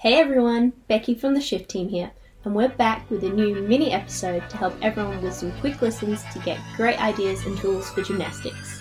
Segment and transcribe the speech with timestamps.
[0.00, 2.12] Hey everyone, Becky from the Shift Team here,
[2.46, 6.24] and we're back with a new mini episode to help everyone with some quick listens
[6.32, 8.80] to get great ideas and tools for gymnastics.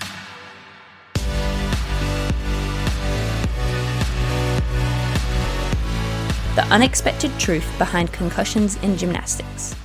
[6.55, 9.76] The unexpected truth behind concussions in gymnastics.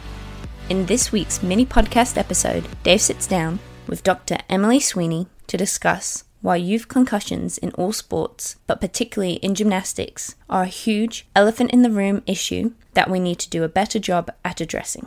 [0.69, 3.59] In this week's mini podcast episode, Dave sits down
[3.89, 4.39] with Dr.
[4.49, 10.65] Emily Sweeney to discuss why youth concussions in all sports, but particularly in gymnastics, are
[10.65, 14.31] a huge elephant in the room issue that we need to do a better job
[14.45, 15.07] at addressing.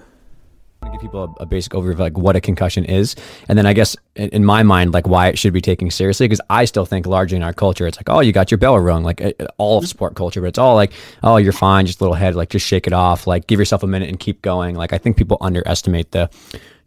[0.92, 3.16] Give people a, a, basic overview of like what a concussion is,
[3.48, 6.28] and then I guess in, in my mind, like why it should be taken seriously.
[6.28, 8.80] Because I still think largely in our culture, it's like, oh, you got your bell
[8.80, 9.22] rung, like
[9.60, 9.90] all of mm-hmm.
[9.90, 12.66] sport culture, but it's all like, oh, you're fine, just a little head, like just
[12.66, 14.74] shake it off, like give yourself a minute and keep going.
[14.74, 16.32] Like I think people underestimate the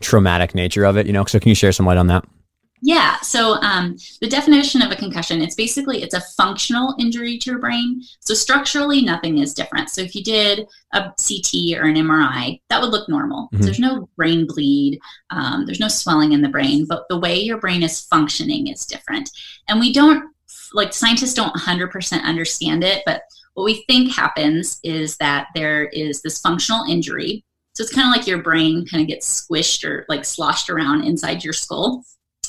[0.00, 1.06] traumatic nature of it.
[1.06, 2.24] You know, so can you share some light on that?
[2.82, 3.20] Yeah.
[3.20, 7.58] So um, the definition of a concussion, it's basically it's a functional injury to your
[7.58, 8.02] brain.
[8.20, 9.90] So structurally, nothing is different.
[9.90, 13.48] So if you did a CT or an MRI, that would look normal.
[13.52, 13.62] Mm-hmm.
[13.62, 14.98] There's no brain bleed.
[15.30, 18.86] Um, there's no swelling in the brain, but the way your brain is functioning is
[18.86, 19.30] different.
[19.68, 20.34] And we don't
[20.72, 23.22] like scientists don't 100% understand it, but
[23.54, 27.44] what we think happens is that there is this functional injury.
[27.74, 31.04] So it's kind of like your brain kind of gets squished or like sloshed around
[31.04, 32.04] inside your skull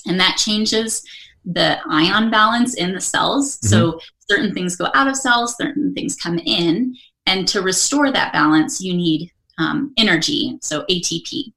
[0.06, 1.04] and that changes
[1.46, 3.58] the ion balance in the cells.
[3.58, 3.68] Mm-hmm.
[3.68, 4.00] So
[4.30, 6.96] certain things go out of cells, certain things come in.
[7.26, 11.54] And to restore that balance, you need um, energy, so ATP.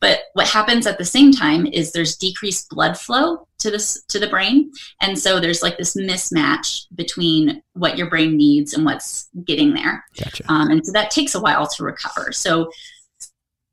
[0.00, 4.18] But what happens at the same time is there's decreased blood flow to this to
[4.18, 9.30] the brain, and so there's like this mismatch between what your brain needs and what's
[9.44, 10.04] getting there.
[10.22, 10.44] Gotcha.
[10.52, 12.32] Um, and so that takes a while to recover.
[12.32, 12.70] So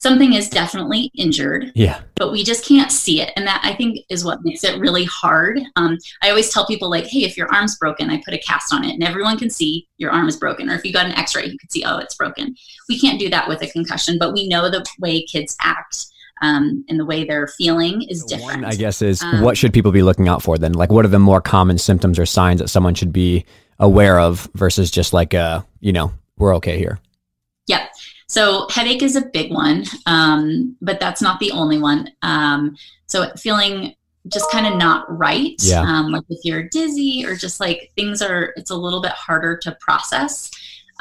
[0.01, 1.71] something is definitely injured.
[1.75, 2.01] Yeah.
[2.15, 3.31] But we just can't see it.
[3.35, 5.59] And that I think is what makes it really hard.
[5.75, 8.73] Um, I always tell people, like, hey, if your arm's broken, I put a cast
[8.73, 10.69] on it and everyone can see your arm is broken.
[10.69, 12.55] Or if you got an x ray, you can see, oh, it's broken.
[12.89, 16.07] We can't do that with a concussion, but we know the way kids act.
[16.43, 18.63] Um, and the way they're feeling is different.
[18.63, 20.73] One, I guess, is um, what should people be looking out for then?
[20.73, 23.45] Like, what are the more common symptoms or signs that someone should be
[23.77, 26.97] aware of versus just like, uh, you know, we're okay here?
[27.67, 27.91] Yep.
[28.31, 32.09] So headache is a big one, um, but that's not the only one.
[32.21, 32.77] Um,
[33.07, 33.93] so feeling
[34.29, 35.81] just kind of not right, yeah.
[35.81, 39.57] um, like if you're dizzy or just like things are, it's a little bit harder
[39.57, 40.49] to process.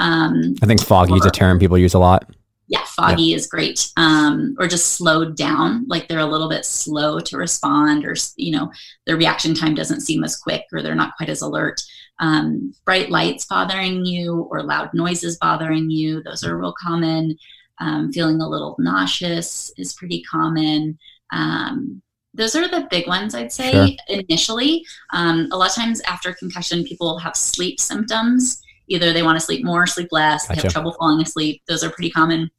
[0.01, 2.29] Um, I think foggy is a term people use a lot.
[2.67, 3.37] Yeah, foggy yeah.
[3.37, 3.93] is great.
[3.97, 8.51] Um, or just slowed down, like they're a little bit slow to respond, or you
[8.51, 8.73] know,
[9.07, 11.81] their reaction time doesn't seem as quick, or they're not quite as alert
[12.21, 16.23] um, bright lights bothering you or loud noises bothering you.
[16.23, 17.37] Those are real common.
[17.79, 20.99] Um, feeling a little nauseous is pretty common.
[21.33, 22.03] Um,
[22.35, 24.21] those are the big ones, I'd say, sure.
[24.21, 24.85] initially.
[25.13, 28.63] Um, a lot of times after concussion, people have sleep symptoms.
[28.89, 30.61] Either they want to sleep more, sleep less, gotcha.
[30.61, 31.63] they have trouble falling asleep.
[31.67, 32.51] Those are pretty common.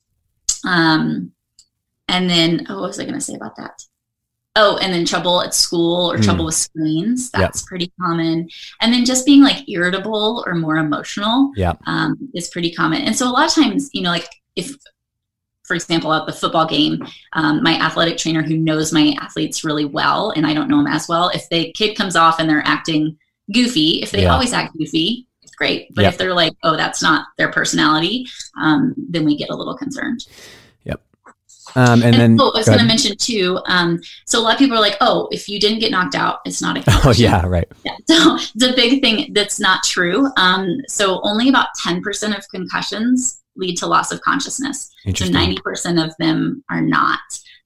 [0.66, 1.32] Um,
[2.08, 3.84] and then, oh, what was I going to say about that?
[4.57, 6.23] Oh, and then trouble at school or mm.
[6.23, 7.31] trouble with screens.
[7.31, 7.67] That's yep.
[7.67, 8.50] pretty common.
[8.81, 11.73] And then just being like irritable or more emotional yeah.
[11.88, 13.01] um, is pretty common.
[13.03, 14.75] And so a lot of times, you know, like if,
[15.63, 17.01] for example, at the football game,
[17.31, 20.88] um, my athletic trainer who knows my athletes really well, and I don't know them
[20.88, 23.18] as well, if the kid comes off and they're acting
[23.53, 24.33] goofy, if they yeah.
[24.33, 25.95] always act goofy, it's great.
[25.95, 26.12] But yep.
[26.12, 28.28] if they're like, oh, that's not their personality,
[28.62, 30.25] um, then we get a little concerned.
[31.76, 33.60] Um, and, and, then oh, I was going to mention too.
[33.66, 36.40] Um, so a lot of people are like, "Oh, if you didn't get knocked out,
[36.46, 37.68] it's not a concussion." Oh yeah, right.
[37.86, 37.96] Yeah.
[38.08, 40.28] So it's a big thing that's not true.
[40.38, 44.92] Um, so only about ten percent of concussions lead to loss of consciousness.
[45.16, 47.20] So ninety percent of them are not.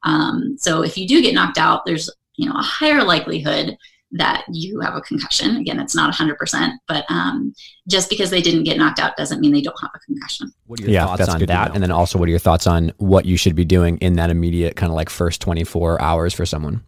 [0.04, 3.78] Um, so if you do get knocked out, there's you know a higher likelihood
[4.18, 5.58] that you have a concussion.
[5.58, 7.54] Again, it's not 100%, but um,
[7.88, 10.52] just because they didn't get knocked out doesn't mean they don't have a concussion.
[10.68, 11.74] What are your yeah, thoughts on that?
[11.74, 14.30] And then also, what are your thoughts on what you should be doing in that
[14.30, 16.84] immediate kind of like first 24 hours for someone?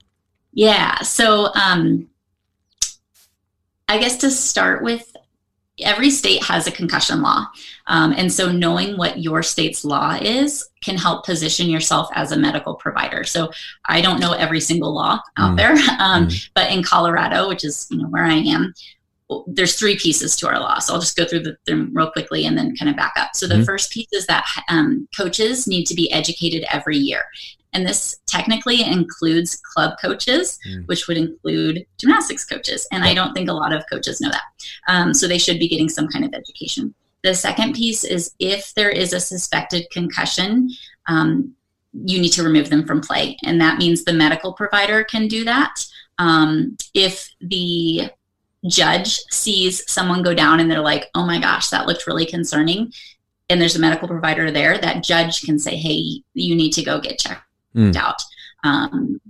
[0.53, 0.99] Yeah.
[1.01, 2.07] So, um,
[3.89, 5.15] I guess to start with,
[5.79, 7.45] every state has a concussion law.
[7.87, 12.37] Um, and so knowing what your state's law is can help position yourself as a
[12.37, 13.23] medical provider.
[13.23, 13.51] So
[13.85, 15.57] I don't know every single law out mm.
[15.57, 16.49] there, um, mm.
[16.55, 18.73] but in Colorado, which is you know where I am,
[19.45, 20.79] there's three pieces to our law.
[20.79, 23.31] So I'll just go through the, them real quickly and then kind of back up.
[23.35, 27.23] So the mm first piece is that um, coaches need to be educated every year.
[27.73, 30.87] And this technically includes club coaches, mm.
[30.87, 32.87] which would include gymnastics coaches.
[32.91, 34.43] And I don't think a lot of coaches know that.
[34.87, 36.93] Um, so they should be getting some kind of education.
[37.23, 40.69] The second piece is if there is a suspected concussion,
[41.07, 41.53] um,
[41.93, 43.37] you need to remove them from play.
[43.43, 45.85] And that means the medical provider can do that.
[46.19, 48.09] Um, if the
[48.67, 52.91] judge sees someone go down and they're like, oh my gosh, that looked really concerning,
[53.49, 56.99] and there's a medical provider there, that judge can say, hey, you need to go
[56.99, 57.46] get checked
[57.77, 57.95] mm.
[57.95, 58.21] out.
[58.63, 59.21] Um,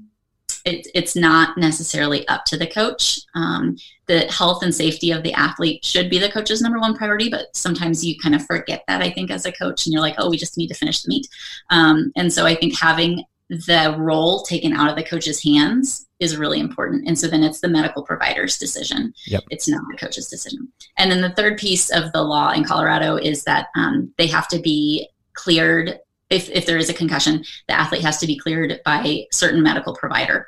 [0.66, 3.20] it, it's not necessarily up to the coach.
[3.36, 3.78] Um,
[4.08, 7.56] the health and safety of the athlete should be the coach's number one priority, but
[7.56, 10.30] sometimes you kind of forget that, I think, as a coach, and you're like, oh,
[10.30, 11.28] we just need to finish the meet.
[11.70, 16.36] Um, and so I think having the role taken out of the coach's hands is
[16.36, 17.08] really important.
[17.08, 19.14] And so then it's the medical provider's decision.
[19.28, 19.44] Yep.
[19.52, 20.68] It's not the coach's decision.
[20.98, 24.48] And then the third piece of the law in Colorado is that um, they have
[24.50, 26.00] to be cleared.
[26.30, 29.64] If, if there is a concussion, the athlete has to be cleared by a certain
[29.64, 30.48] medical provider.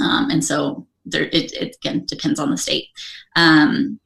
[0.00, 2.88] Um, and so there, it, it, again depends on the state.
[3.36, 3.98] Um,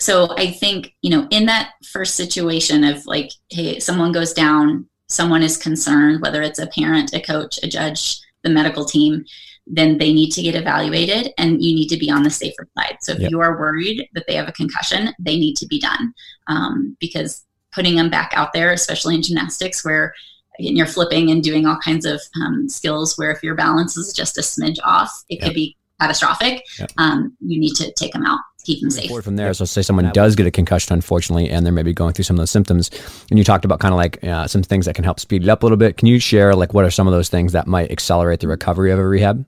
[0.00, 4.88] so I think, you know, in that first situation of like, hey, someone goes down,
[5.06, 9.24] someone is concerned, whether it's a parent, a coach, a judge, the medical team,
[9.66, 12.96] then they need to get evaluated and you need to be on the safer side.
[13.00, 13.30] So if yep.
[13.30, 16.12] you are worried that they have a concussion, they need to be done
[16.48, 20.14] um, because putting them back out there, especially in gymnastics where
[20.58, 24.38] you're flipping and doing all kinds of um, skills where if your balance is just
[24.38, 25.44] a smidge off, it yep.
[25.44, 26.62] could be catastrophic.
[26.78, 26.92] Yep.
[26.98, 29.08] Um, you need to take them out keep them safe.
[29.08, 32.12] Forward from there, so say someone does get a concussion, unfortunately, and they're maybe going
[32.12, 32.90] through some of those symptoms,
[33.30, 35.48] and you talked about kind of like uh, some things that can help speed it
[35.48, 35.96] up a little bit.
[35.96, 38.90] Can you share like what are some of those things that might accelerate the recovery
[38.90, 39.44] of a rehab?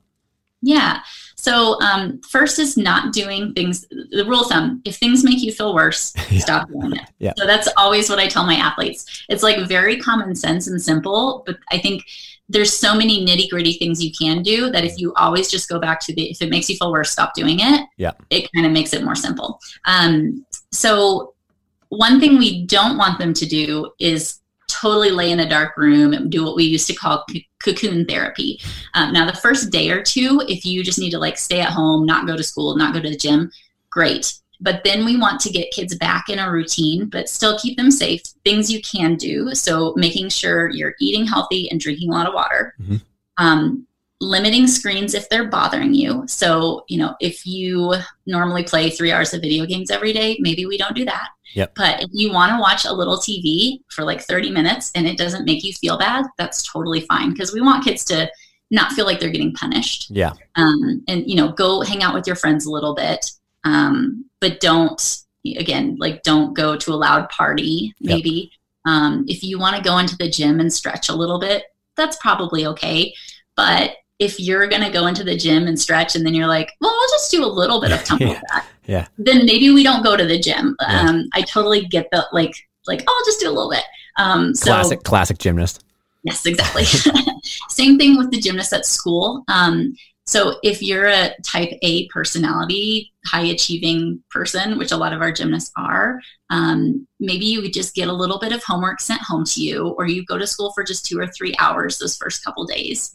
[0.63, 1.01] Yeah.
[1.45, 3.87] So um, first is not doing things.
[3.91, 6.41] The rule of thumb: if things make you feel worse, yeah.
[6.41, 7.07] stop doing it.
[7.19, 7.35] Yeah.
[7.37, 9.27] So that's always what I tell my athletes.
[9.29, 12.03] It's like very common sense and simple, but I think
[12.49, 15.79] there's so many nitty gritty things you can do that if you always just go
[15.79, 17.87] back to the if it makes you feel worse, stop doing it.
[17.99, 18.13] Yeah.
[18.31, 19.61] It kind of makes it more simple.
[19.85, 21.35] Um, so
[21.91, 26.15] one thing we don't want them to do is totally lay in a dark room
[26.15, 27.23] and do what we used to call
[27.65, 28.61] cocoon therapy.
[28.95, 31.71] Um, now, the first day or two, if you just need to like stay at
[31.71, 33.51] home, not go to school, not go to the gym,
[33.91, 34.35] great.
[34.61, 37.91] But then we want to get kids back in a routine, but still keep them
[37.91, 38.23] safe.
[38.45, 39.55] Things you can do.
[39.55, 42.75] So, making sure you're eating healthy and drinking a lot of water.
[42.81, 42.97] Mm-hmm.
[43.37, 43.87] Um,
[44.21, 46.25] limiting screens if they're bothering you.
[46.27, 47.95] So, you know, if you
[48.27, 51.29] normally play three hours of video games every day, maybe we don't do that.
[51.55, 51.75] Yep.
[51.77, 55.19] But if you want to watch a little TV for like 30 minutes and it
[55.19, 58.31] doesn't make you feel bad, that's totally fine because we want kids to
[58.71, 60.11] not feel like they're getting punished.
[60.11, 60.33] Yeah.
[60.57, 63.31] Um, and, you know, go hang out with your friends a little bit.
[63.65, 65.19] Um, but don't,
[65.57, 68.31] again, like don't go to a loud party, maybe.
[68.31, 68.93] Yep.
[68.93, 71.65] Um, if you want to go into the gym and stretch a little bit,
[71.97, 73.15] that's probably okay.
[73.57, 76.71] But if you're going to go into the gym and stretch and then you're like,
[76.81, 78.63] well, I'll just do a little bit of tumble yeah.
[78.87, 79.07] yeah.
[79.19, 80.77] Then maybe we don't go to the gym.
[80.81, 81.01] Yeah.
[81.01, 82.55] Um, I totally get the like,
[82.87, 83.85] like, oh, I'll just do a little bit.
[84.19, 85.85] Um, so, classic, classic gymnast.
[86.23, 86.85] Yes, exactly.
[87.69, 89.45] Same thing with the gymnast at school.
[89.49, 89.97] Um,
[90.27, 95.31] so if you're a type A personality, high achieving person, which a lot of our
[95.31, 99.45] gymnasts are, um, maybe you would just get a little bit of homework sent home
[99.45, 102.43] to you, or you go to school for just two or three hours those first
[102.43, 103.13] couple days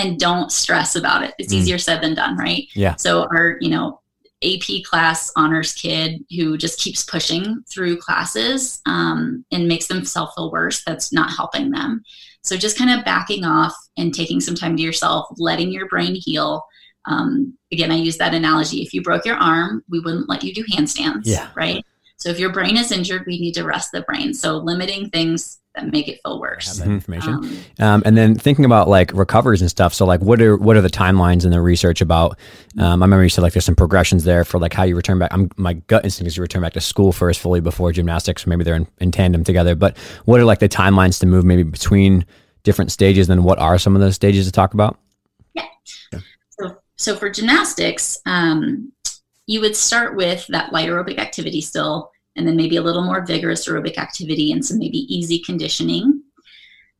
[0.00, 1.34] and don't stress about it.
[1.38, 1.58] It's mm.
[1.58, 2.66] easier said than done, right?
[2.74, 2.96] Yeah.
[2.96, 4.00] So our, you know,
[4.42, 10.50] AP class honors kid who just keeps pushing through classes um, and makes themselves feel
[10.50, 12.02] worse, that's not helping them.
[12.42, 16.14] So just kind of backing off and taking some time to yourself, letting your brain
[16.14, 16.64] heal.
[17.04, 18.80] Um, again, I use that analogy.
[18.80, 21.50] If you broke your arm, we wouldn't let you do handstands, yeah.
[21.54, 21.84] right?
[22.20, 24.34] So if your brain is injured, we need to rest the brain.
[24.34, 26.66] So limiting things that make it feel worse.
[26.66, 27.34] Have that information.
[27.34, 29.94] Um, um, and then thinking about like recoveries and stuff.
[29.94, 32.38] So like, what are what are the timelines in the research about?
[32.78, 35.18] Um, I remember you said like there's some progressions there for like how you return
[35.18, 35.32] back.
[35.32, 38.46] I'm, my gut instinct is you return back to school first, fully before gymnastics.
[38.46, 39.74] Maybe they're in, in tandem together.
[39.74, 39.96] But
[40.26, 42.26] what are like the timelines to move maybe between
[42.64, 43.28] different stages?
[43.28, 44.98] Then what are some of those stages to talk about?
[45.54, 45.64] Yeah.
[46.12, 46.18] yeah.
[46.50, 48.92] So so for gymnastics, um,
[49.50, 53.26] you would start with that light aerobic activity still and then maybe a little more
[53.26, 56.22] vigorous aerobic activity and some maybe easy conditioning.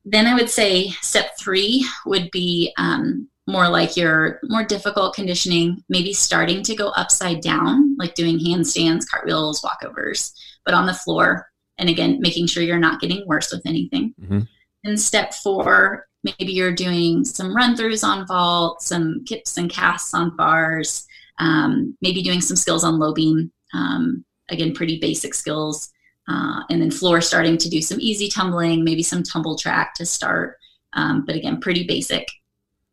[0.05, 5.85] Then I would say step three would be um, more like your more difficult conditioning,
[5.89, 10.33] maybe starting to go upside down, like doing handstands, cartwheels, walkovers,
[10.65, 11.47] but on the floor.
[11.79, 14.13] And again, making sure you're not getting worse with anything.
[14.21, 14.41] Mm-hmm.
[14.83, 20.15] And step four, maybe you're doing some run throughs on vault, some kips and casts
[20.15, 21.07] on bars,
[21.41, 23.51] um, maybe doing some skills on low beam.
[23.75, 25.91] Um, again, pretty basic skills.
[26.29, 30.07] Uh, and then floor starting to do some easy tumbling, maybe some tumble track to
[30.07, 30.57] start.
[30.93, 32.29] Um, but again, pretty basic.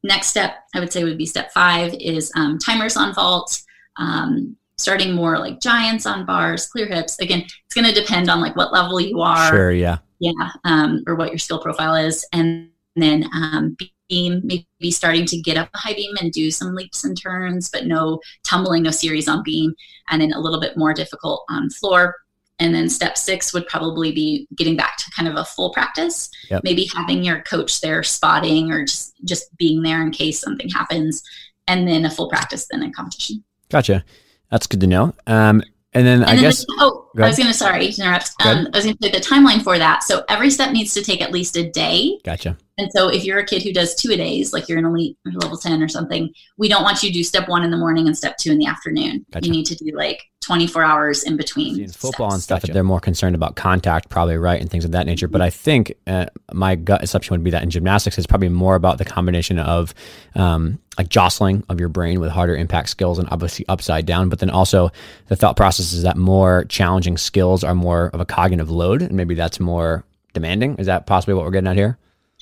[0.04, 3.62] Next step, I would say, would be step five is um, timers on vault,
[3.98, 7.20] um, starting more like giants on bars, clear hips.
[7.20, 9.50] Again, it's going to depend on like what level you are.
[9.50, 9.98] Sure, yeah.
[10.20, 12.25] Yeah, um, or what your skill profile is.
[12.34, 12.70] And
[13.01, 13.77] then um,
[14.10, 17.70] beam, maybe starting to get up a high beam and do some leaps and turns,
[17.70, 19.74] but no tumbling, no series on beam,
[20.10, 22.16] and then a little bit more difficult on floor.
[22.60, 26.30] And then step six would probably be getting back to kind of a full practice.
[26.50, 26.63] Yep.
[26.63, 31.22] Maybe having your coach there spotting or just just being there in case something happens,
[31.68, 33.44] and then a full practice then a competition.
[33.70, 34.04] Gotcha.
[34.50, 35.13] That's good to know.
[35.27, 35.62] Um,
[35.94, 38.01] and then And I then guess the, oh, Go I was going to sorry to
[38.01, 38.38] interrupt.
[38.39, 40.04] Go Um, I was going to say the timeline for that.
[40.04, 42.20] So every step needs to take at least a day.
[42.24, 42.58] gotcha.
[42.77, 45.17] And so if you're a kid who does two a days, like you're an elite
[45.25, 47.77] or level 10 or something, we don't want you to do step one in the
[47.77, 49.25] morning and step two in the afternoon.
[49.31, 49.48] Gotcha.
[49.48, 51.79] You need to do like 24 hours in between.
[51.79, 54.91] in football and stuff, stuff, they're more concerned about contact, probably right, and things of
[54.91, 55.27] that nature.
[55.27, 58.75] But I think uh, my gut assumption would be that in gymnastics, it's probably more
[58.75, 59.96] about the combination of
[60.36, 64.29] um, like jostling of your brain with harder impact skills and obviously upside down.
[64.29, 64.91] But then also
[65.27, 69.13] the thought process is that more challenging skills are more of a cognitive load, and
[69.13, 70.75] maybe that's more demanding.
[70.75, 71.98] Is that possibly what we're getting at here?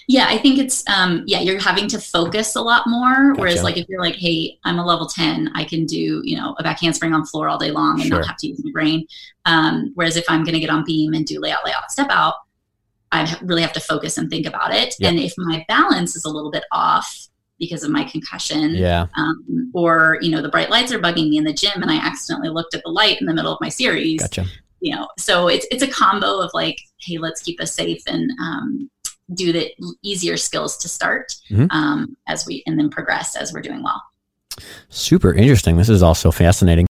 [0.08, 3.34] Yeah, I think it's um yeah, you're having to focus a lot more.
[3.36, 6.56] Whereas like if you're like, hey, I'm a level 10, I can do, you know,
[6.60, 8.18] a back handspring on floor all day long and Sure.
[8.20, 9.08] not have to use my brain.
[9.46, 12.36] Um, whereas if I'm gonna get on beam and do layout, layout, step out,
[13.12, 14.94] I really have to focus and think about it.
[15.02, 19.72] And if my balance is a little bit off because of my concussion, Yeah, um,
[19.74, 22.50] or you know, the bright lights are bugging me in the gym and I accidentally
[22.50, 24.46] looked at the light in the middle of my series, gotcha.
[24.82, 28.30] you know so it's it's a combo of like hey let's keep us safe and
[28.42, 28.90] um,
[29.34, 29.72] do the
[30.03, 31.67] easier skills to start Mhm.
[31.72, 34.01] um, as we and then progress as we're doing well
[34.89, 35.75] Super interesting.
[35.75, 36.86] This is also fascinating.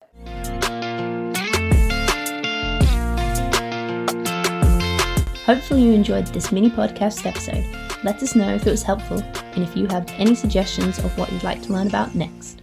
[5.46, 7.64] Hopefully, you enjoyed this mini podcast episode.
[8.02, 9.22] Let us know if it was helpful
[9.54, 12.62] and if you have any suggestions of what you'd like to learn about next.